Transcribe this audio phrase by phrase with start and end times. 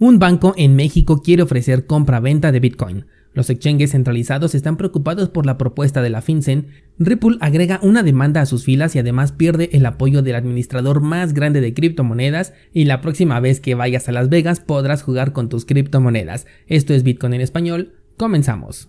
[0.00, 3.06] Un banco en México quiere ofrecer compra-venta de Bitcoin.
[3.32, 6.68] Los exchanges centralizados están preocupados por la propuesta de la FinCEN.
[7.00, 11.34] Ripple agrega una demanda a sus filas y además pierde el apoyo del administrador más
[11.34, 15.48] grande de criptomonedas y la próxima vez que vayas a Las Vegas podrás jugar con
[15.48, 16.46] tus criptomonedas.
[16.68, 17.94] Esto es Bitcoin en español.
[18.16, 18.88] Comenzamos.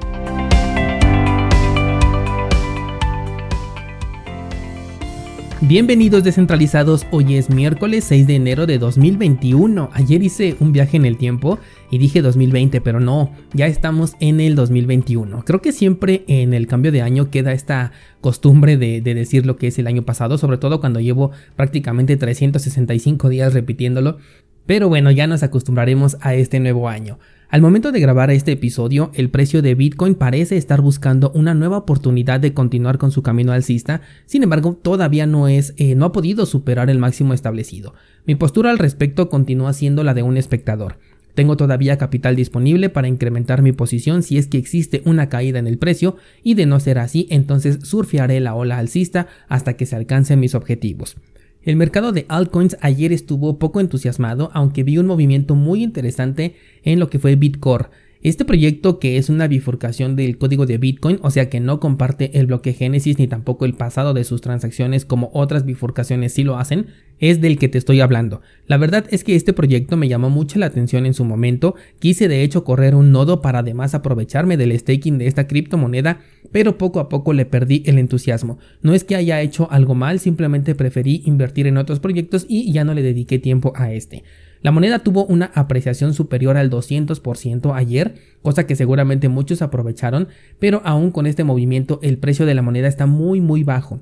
[5.63, 9.91] Bienvenidos descentralizados, hoy es miércoles 6 de enero de 2021.
[9.93, 11.59] Ayer hice un viaje en el tiempo
[11.91, 15.45] y dije 2020, pero no, ya estamos en el 2021.
[15.45, 19.67] Creo que siempre en el cambio de año queda esta costumbre de, decir lo que
[19.67, 24.17] es el año pasado, sobre todo cuando llevo prácticamente 365 días repitiéndolo.
[24.65, 27.19] Pero bueno, ya nos acostumbraremos a este nuevo año.
[27.51, 31.79] Al momento de grabar este episodio, el precio de Bitcoin parece estar buscando una nueva
[31.79, 36.11] oportunidad de continuar con su camino alcista, sin embargo, todavía no es, eh, no ha
[36.13, 37.93] podido superar el máximo establecido.
[38.25, 40.95] Mi postura al respecto continúa siendo la de un espectador.
[41.33, 45.67] Tengo todavía capital disponible para incrementar mi posición si es que existe una caída en
[45.67, 49.97] el precio y de no ser así entonces surfearé la ola alcista hasta que se
[49.97, 51.17] alcancen mis objetivos.
[51.63, 56.99] El mercado de altcoins ayer estuvo poco entusiasmado, aunque vi un movimiento muy interesante en
[56.99, 57.89] lo que fue Bitcore,
[58.23, 62.37] este proyecto, que es una bifurcación del código de Bitcoin, o sea que no comparte
[62.37, 66.57] el bloque Génesis ni tampoco el pasado de sus transacciones como otras bifurcaciones sí lo
[66.57, 68.41] hacen, es del que te estoy hablando.
[68.67, 72.27] La verdad es que este proyecto me llamó mucho la atención en su momento, quise
[72.27, 76.19] de hecho correr un nodo para además aprovecharme del staking de esta criptomoneda,
[76.51, 78.59] pero poco a poco le perdí el entusiasmo.
[78.83, 82.83] No es que haya hecho algo mal, simplemente preferí invertir en otros proyectos y ya
[82.83, 84.23] no le dediqué tiempo a este.
[84.61, 90.27] La moneda tuvo una apreciación superior al 200% ayer, cosa que seguramente muchos aprovecharon,
[90.59, 94.01] pero aún con este movimiento el precio de la moneda está muy muy bajo.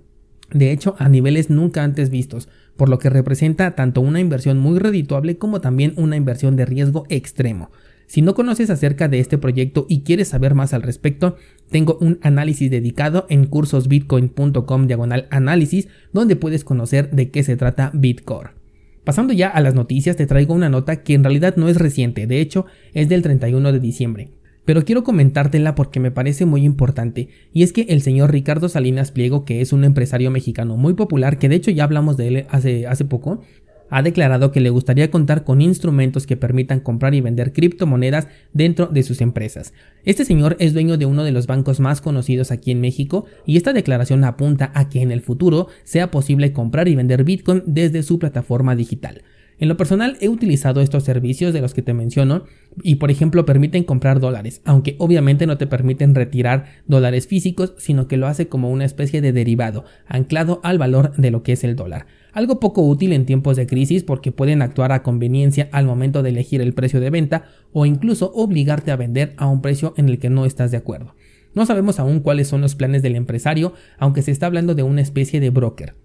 [0.52, 4.80] De hecho, a niveles nunca antes vistos, por lo que representa tanto una inversión muy
[4.80, 7.70] redituable como también una inversión de riesgo extremo.
[8.08, 11.36] Si no conoces acerca de este proyecto y quieres saber más al respecto,
[11.70, 17.92] tengo un análisis dedicado en cursosbitcoin.com diagonal análisis donde puedes conocer de qué se trata
[17.94, 18.59] Bitcore.
[19.04, 22.28] Pasando ya a las noticias, te traigo una nota que en realidad no es reciente,
[22.28, 24.30] de hecho es del 31 de diciembre.
[24.66, 29.12] Pero quiero comentártela porque me parece muy importante, y es que el señor Ricardo Salinas
[29.12, 32.46] Pliego, que es un empresario mexicano muy popular, que de hecho ya hablamos de él
[32.50, 33.42] hace, hace poco,
[33.90, 38.88] ha declarado que le gustaría contar con instrumentos que permitan comprar y vender criptomonedas dentro
[38.88, 39.74] de sus empresas.
[40.06, 43.58] Este señor es dueño de uno de los bancos más conocidos aquí en México y
[43.58, 48.04] esta declaración apunta a que en el futuro sea posible comprar y vender Bitcoin desde
[48.04, 49.24] su plataforma digital.
[49.60, 52.46] En lo personal he utilizado estos servicios de los que te menciono
[52.82, 58.08] y por ejemplo permiten comprar dólares, aunque obviamente no te permiten retirar dólares físicos, sino
[58.08, 61.66] que lo hace como una especie de derivado, anclado al valor de lo que es
[61.66, 62.06] el dólar.
[62.32, 66.30] Algo poco útil en tiempos de crisis porque pueden actuar a conveniencia al momento de
[66.30, 67.44] elegir el precio de venta
[67.74, 71.16] o incluso obligarte a vender a un precio en el que no estás de acuerdo.
[71.54, 75.02] No sabemos aún cuáles son los planes del empresario, aunque se está hablando de una
[75.02, 75.96] especie de broker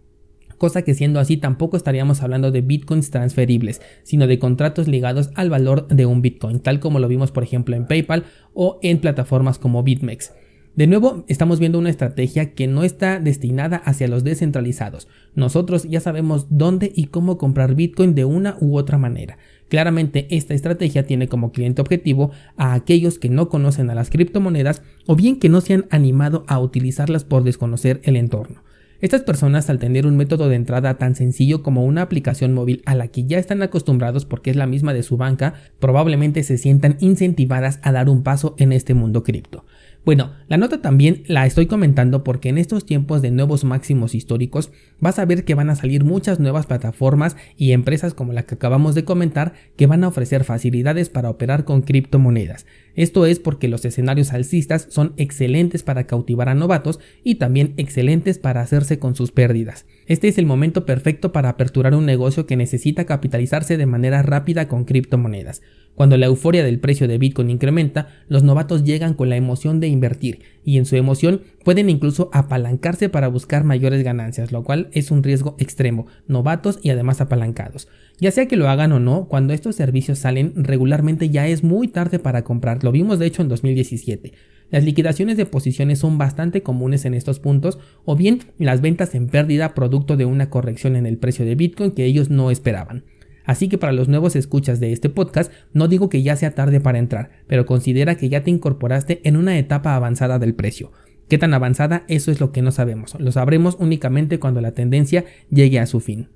[0.58, 5.50] cosa que siendo así tampoco estaríamos hablando de bitcoins transferibles, sino de contratos ligados al
[5.50, 9.58] valor de un bitcoin, tal como lo vimos por ejemplo en PayPal o en plataformas
[9.58, 10.32] como BitMEX.
[10.76, 15.06] De nuevo, estamos viendo una estrategia que no está destinada hacia los descentralizados.
[15.36, 19.38] Nosotros ya sabemos dónde y cómo comprar Bitcoin de una u otra manera.
[19.68, 24.82] Claramente esta estrategia tiene como cliente objetivo a aquellos que no conocen a las criptomonedas
[25.06, 28.63] o bien que no se han animado a utilizarlas por desconocer el entorno.
[29.04, 32.94] Estas personas al tener un método de entrada tan sencillo como una aplicación móvil a
[32.94, 36.96] la que ya están acostumbrados porque es la misma de su banca, probablemente se sientan
[37.00, 39.66] incentivadas a dar un paso en este mundo cripto.
[40.04, 44.70] Bueno, la nota también la estoy comentando porque en estos tiempos de nuevos máximos históricos
[45.00, 48.56] vas a ver que van a salir muchas nuevas plataformas y empresas como la que
[48.56, 52.66] acabamos de comentar que van a ofrecer facilidades para operar con criptomonedas.
[52.96, 58.38] Esto es porque los escenarios alcistas son excelentes para cautivar a novatos y también excelentes
[58.38, 59.86] para hacerse con sus pérdidas.
[60.06, 64.68] Este es el momento perfecto para aperturar un negocio que necesita capitalizarse de manera rápida
[64.68, 65.62] con criptomonedas.
[65.94, 69.88] Cuando la euforia del precio de Bitcoin incrementa, los novatos llegan con la emoción de
[69.88, 75.10] invertir y en su emoción pueden incluso apalancarse para buscar mayores ganancias, lo cual es
[75.10, 77.88] un riesgo extremo, novatos y además apalancados.
[78.20, 81.88] Ya sea que lo hagan o no, cuando estos servicios salen regularmente ya es muy
[81.88, 84.32] tarde para comprar, lo vimos de hecho en 2017.
[84.70, 89.28] Las liquidaciones de posiciones son bastante comunes en estos puntos o bien las ventas en
[89.28, 93.04] pérdida producto de una corrección en el precio de Bitcoin que ellos no esperaban.
[93.44, 96.80] Así que para los nuevos escuchas de este podcast, no digo que ya sea tarde
[96.80, 100.92] para entrar, pero considera que ya te incorporaste en una etapa avanzada del precio.
[101.28, 102.04] ¿Qué tan avanzada?
[102.08, 103.18] Eso es lo que no sabemos.
[103.18, 106.28] Lo sabremos únicamente cuando la tendencia llegue a su fin.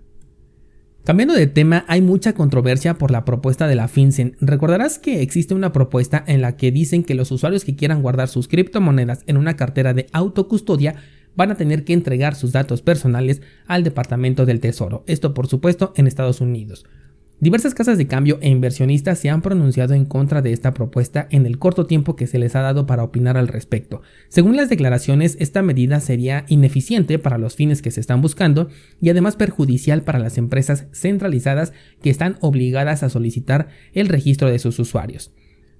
[1.08, 4.36] Cambiando de tema, hay mucha controversia por la propuesta de la FinCEN.
[4.42, 8.28] Recordarás que existe una propuesta en la que dicen que los usuarios que quieran guardar
[8.28, 10.96] sus criptomonedas en una cartera de autocustodia
[11.34, 15.02] van a tener que entregar sus datos personales al Departamento del Tesoro.
[15.06, 16.84] Esto por supuesto en Estados Unidos.
[17.40, 21.46] Diversas casas de cambio e inversionistas se han pronunciado en contra de esta propuesta en
[21.46, 24.02] el corto tiempo que se les ha dado para opinar al respecto.
[24.28, 28.70] Según las declaraciones, esta medida sería ineficiente para los fines que se están buscando
[29.00, 34.58] y además perjudicial para las empresas centralizadas que están obligadas a solicitar el registro de
[34.58, 35.30] sus usuarios.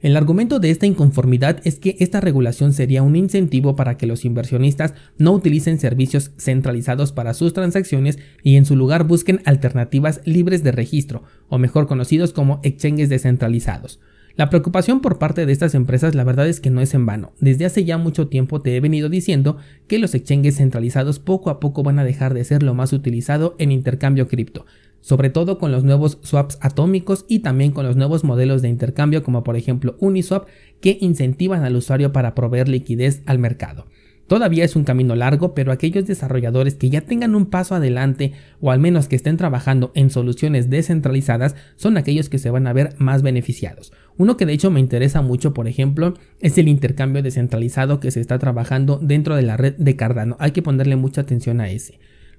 [0.00, 4.24] El argumento de esta inconformidad es que esta regulación sería un incentivo para que los
[4.24, 10.62] inversionistas no utilicen servicios centralizados para sus transacciones y en su lugar busquen alternativas libres
[10.62, 13.98] de registro, o mejor conocidos como exchanges descentralizados.
[14.36, 17.32] La preocupación por parte de estas empresas la verdad es que no es en vano.
[17.40, 19.56] Desde hace ya mucho tiempo te he venido diciendo
[19.88, 23.56] que los exchanges centralizados poco a poco van a dejar de ser lo más utilizado
[23.58, 24.64] en intercambio cripto
[25.00, 29.22] sobre todo con los nuevos swaps atómicos y también con los nuevos modelos de intercambio
[29.22, 30.46] como por ejemplo Uniswap
[30.80, 33.86] que incentivan al usuario para proveer liquidez al mercado.
[34.28, 38.70] Todavía es un camino largo, pero aquellos desarrolladores que ya tengan un paso adelante o
[38.70, 42.94] al menos que estén trabajando en soluciones descentralizadas son aquellos que se van a ver
[42.98, 43.90] más beneficiados.
[44.18, 48.20] Uno que de hecho me interesa mucho, por ejemplo, es el intercambio descentralizado que se
[48.20, 50.36] está trabajando dentro de la red de Cardano.
[50.40, 51.98] Hay que ponerle mucha atención a ese.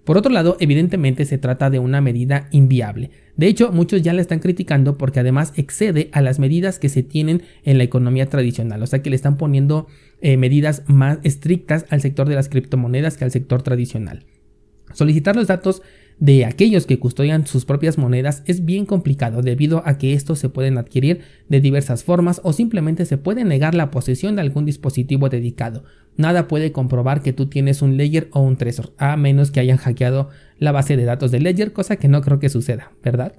[0.09, 3.11] Por otro lado, evidentemente se trata de una medida inviable.
[3.37, 7.03] De hecho, muchos ya la están criticando porque además excede a las medidas que se
[7.03, 9.85] tienen en la economía tradicional, o sea que le están poniendo
[10.21, 14.25] eh, medidas más estrictas al sector de las criptomonedas que al sector tradicional.
[14.93, 15.83] Solicitar los datos
[16.17, 20.49] de aquellos que custodian sus propias monedas es bien complicado debido a que estos se
[20.49, 25.29] pueden adquirir de diversas formas o simplemente se puede negar la posesión de algún dispositivo
[25.29, 25.83] dedicado.
[26.19, 29.77] Nada puede comprobar que tú tienes un Ledger o un Trezor, a menos que hayan
[29.77, 30.27] hackeado
[30.57, 33.35] la base de datos de Ledger, cosa que no creo que suceda, ¿verdad?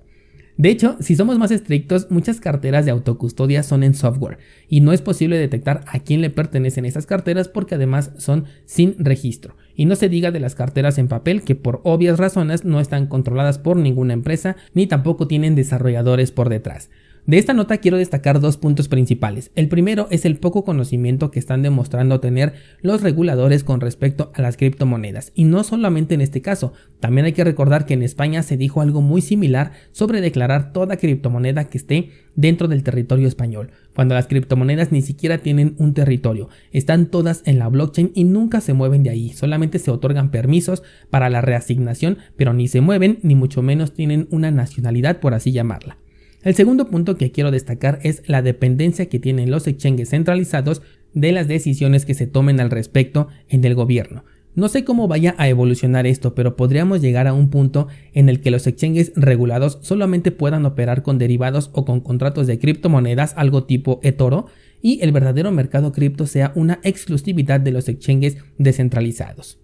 [0.57, 4.95] De hecho, si somos más estrictos, muchas carteras de autocustodia son en software y no
[4.95, 9.57] es posible detectar a quién le pertenecen esas carteras porque además son sin registro.
[9.75, 13.09] Y no se diga de las carteras en papel que por obvias razones no están
[13.09, 16.89] controladas por ninguna empresa ni tampoco tienen desarrolladores por detrás.
[17.27, 19.51] De esta nota quiero destacar dos puntos principales.
[19.55, 24.43] El primero es el poco conocimiento que están demostrando tener los reguladores con respecto a
[24.43, 25.33] las criptomonedas.
[25.35, 28.81] Y no solamente en este caso, también hay que recordar que en España se dijo
[28.81, 34.27] algo muy similar sobre declarar toda criptomoneda que esté dentro del territorio español, cuando las
[34.27, 39.03] criptomonedas ni siquiera tienen un territorio, están todas en la blockchain y nunca se mueven
[39.03, 43.63] de ahí, solamente se otorgan permisos para la reasignación, pero ni se mueven ni mucho
[43.63, 45.99] menos tienen una nacionalidad por así llamarla.
[46.43, 50.81] El segundo punto que quiero destacar es la dependencia que tienen los exchanges centralizados
[51.13, 54.25] de las decisiones que se tomen al respecto en el gobierno.
[54.55, 58.41] No sé cómo vaya a evolucionar esto, pero podríamos llegar a un punto en el
[58.41, 63.65] que los exchanges regulados solamente puedan operar con derivados o con contratos de criptomonedas, algo
[63.65, 64.47] tipo eToro,
[64.83, 69.59] y el verdadero mercado cripto sea una exclusividad de los exchanges descentralizados.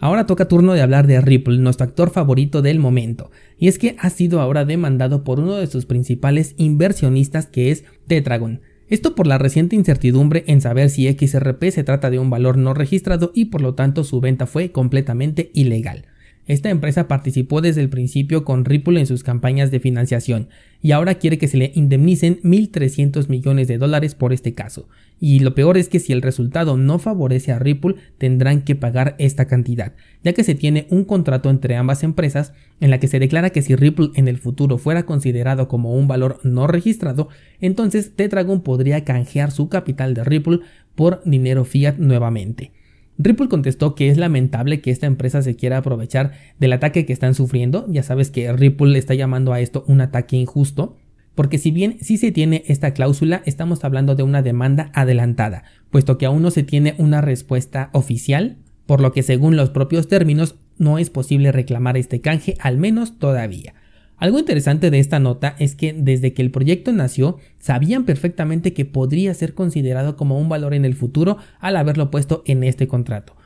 [0.00, 3.96] Ahora toca turno de hablar de Ripple, nuestro actor favorito del momento, y es que
[3.98, 8.60] ha sido ahora demandado por uno de sus principales inversionistas que es Tetragon.
[8.88, 12.74] Esto por la reciente incertidumbre en saber si XRP se trata de un valor no
[12.74, 16.06] registrado y por lo tanto su venta fue completamente ilegal.
[16.48, 20.48] Esta empresa participó desde el principio con Ripple en sus campañas de financiación
[20.80, 24.88] y ahora quiere que se le indemnicen 1.300 millones de dólares por este caso.
[25.20, 29.14] Y lo peor es que si el resultado no favorece a Ripple tendrán que pagar
[29.18, 29.92] esta cantidad,
[30.24, 33.60] ya que se tiene un contrato entre ambas empresas en la que se declara que
[33.60, 37.28] si Ripple en el futuro fuera considerado como un valor no registrado,
[37.60, 40.60] entonces Tetragon podría canjear su capital de Ripple
[40.94, 42.72] por dinero fiat nuevamente.
[43.18, 47.34] Ripple contestó que es lamentable que esta empresa se quiera aprovechar del ataque que están
[47.34, 47.84] sufriendo.
[47.88, 50.96] Ya sabes que Ripple está llamando a esto un ataque injusto.
[51.34, 56.18] Porque si bien sí se tiene esta cláusula, estamos hablando de una demanda adelantada, puesto
[56.18, 58.56] que aún no se tiene una respuesta oficial,
[58.86, 63.20] por lo que según los propios términos, no es posible reclamar este canje, al menos
[63.20, 63.74] todavía.
[64.18, 68.84] Algo interesante de esta nota es que desde que el proyecto nació sabían perfectamente que
[68.84, 73.36] podría ser considerado como un valor en el futuro al haberlo puesto en este contrato.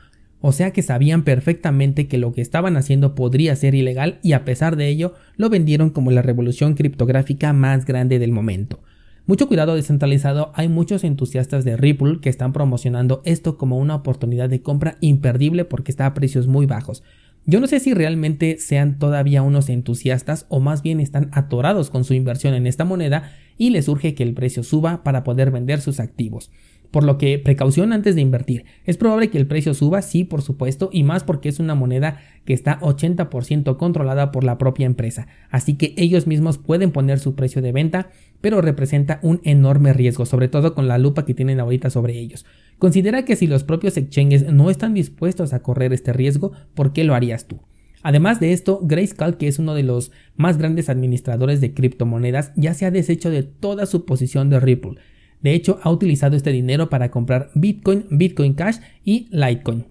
[0.41, 4.43] O sea que sabían perfectamente que lo que estaban haciendo podría ser ilegal y a
[4.45, 8.81] pesar de ello lo vendieron como la revolución criptográfica más grande del momento.
[9.25, 14.49] Mucho cuidado descentralizado, hay muchos entusiastas de Ripple que están promocionando esto como una oportunidad
[14.49, 17.03] de compra imperdible porque está a precios muy bajos.
[17.45, 22.05] Yo no sé si realmente sean todavía unos entusiastas o más bien están atorados con
[22.05, 25.81] su inversión en esta moneda y les urge que el precio suba para poder vender
[25.81, 26.51] sus activos.
[26.89, 28.65] Por lo que precaución antes de invertir.
[28.85, 32.21] Es probable que el precio suba, sí, por supuesto, y más porque es una moneda
[32.45, 35.27] que está 80% controlada por la propia empresa.
[35.49, 38.09] Así que ellos mismos pueden poner su precio de venta,
[38.41, 42.45] pero representa un enorme riesgo, sobre todo con la lupa que tienen ahorita sobre ellos.
[42.83, 47.05] Considera que si los propios exchanges no están dispuestos a correr este riesgo, ¿por qué
[47.05, 47.61] lo harías tú?
[48.01, 52.73] Además de esto, Grayscale, que es uno de los más grandes administradores de criptomonedas, ya
[52.73, 54.95] se ha deshecho de toda su posición de Ripple.
[55.41, 59.85] De hecho, ha utilizado este dinero para comprar Bitcoin, Bitcoin Cash y Litecoin.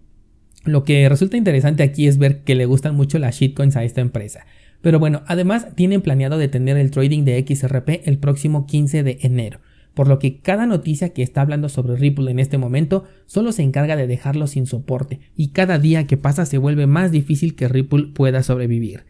[0.67, 4.03] Lo que resulta interesante aquí es ver que le gustan mucho las shitcoins a esta
[4.03, 4.45] empresa.
[4.83, 9.61] Pero bueno, además tienen planeado detener el trading de XRP el próximo 15 de enero
[9.95, 13.63] por lo que cada noticia que está hablando sobre Ripple en este momento solo se
[13.63, 17.69] encarga de dejarlo sin soporte y cada día que pasa se vuelve más difícil que
[17.69, 19.05] Ripple pueda sobrevivir.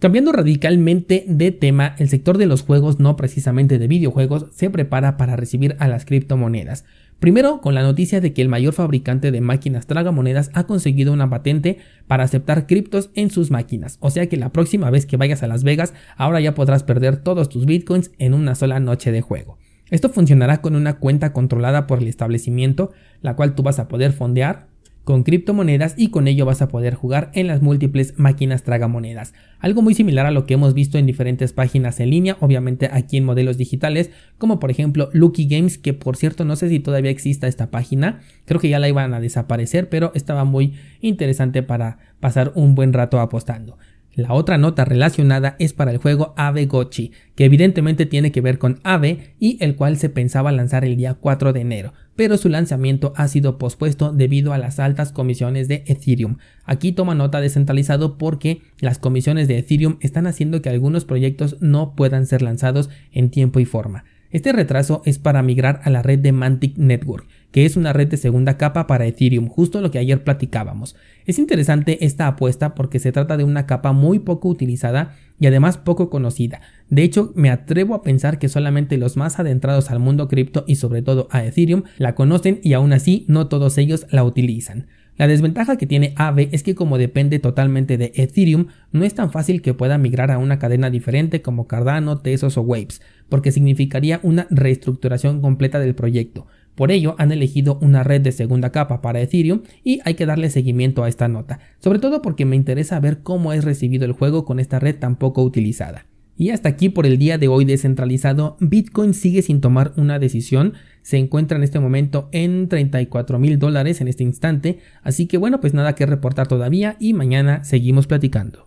[0.00, 5.16] Cambiando radicalmente de tema, el sector de los juegos, no precisamente de videojuegos, se prepara
[5.16, 6.84] para recibir a las criptomonedas.
[7.20, 11.30] Primero, con la noticia de que el mayor fabricante de máquinas tragamonedas ha conseguido una
[11.30, 13.96] patente para aceptar criptos en sus máquinas.
[14.00, 17.16] O sea que la próxima vez que vayas a Las Vegas, ahora ya podrás perder
[17.16, 19.56] todos tus bitcoins en una sola noche de juego.
[19.90, 24.12] Esto funcionará con una cuenta controlada por el establecimiento, la cual tú vas a poder
[24.12, 24.66] fondear
[25.04, 29.34] con criptomonedas y con ello vas a poder jugar en las múltiples máquinas tragamonedas.
[29.58, 33.18] Algo muy similar a lo que hemos visto en diferentes páginas en línea, obviamente aquí
[33.18, 37.10] en modelos digitales, como por ejemplo Lucky Games, que por cierto no sé si todavía
[37.10, 41.98] exista esta página, creo que ya la iban a desaparecer, pero estaba muy interesante para
[42.20, 43.76] pasar un buen rato apostando.
[44.14, 48.58] La otra nota relacionada es para el juego Ave Gochi, que evidentemente tiene que ver
[48.58, 52.48] con Ave y el cual se pensaba lanzar el día 4 de enero, pero su
[52.48, 56.36] lanzamiento ha sido pospuesto debido a las altas comisiones de Ethereum.
[56.64, 61.96] Aquí toma nota descentralizado porque las comisiones de Ethereum están haciendo que algunos proyectos no
[61.96, 64.04] puedan ser lanzados en tiempo y forma.
[64.34, 68.08] Este retraso es para migrar a la red de Mantic Network, que es una red
[68.08, 70.96] de segunda capa para Ethereum, justo lo que ayer platicábamos.
[71.24, 75.78] Es interesante esta apuesta porque se trata de una capa muy poco utilizada y además
[75.78, 76.62] poco conocida.
[76.90, 80.74] De hecho, me atrevo a pensar que solamente los más adentrados al mundo cripto y
[80.74, 84.88] sobre todo a Ethereum la conocen y aún así no todos ellos la utilizan.
[85.16, 89.30] La desventaja que tiene Aave es que como depende totalmente de Ethereum, no es tan
[89.30, 94.18] fácil que pueda migrar a una cadena diferente como Cardano, Tesos o Waves, porque significaría
[94.24, 96.48] una reestructuración completa del proyecto.
[96.74, 100.50] Por ello han elegido una red de segunda capa para Ethereum y hay que darle
[100.50, 104.44] seguimiento a esta nota, sobre todo porque me interesa ver cómo es recibido el juego
[104.44, 106.06] con esta red tan poco utilizada.
[106.36, 110.74] Y hasta aquí por el día de hoy descentralizado, Bitcoin sigue sin tomar una decisión,
[111.02, 115.60] se encuentra en este momento en 34 mil dólares en este instante, así que bueno,
[115.60, 118.60] pues nada que reportar todavía y mañana seguimos platicando.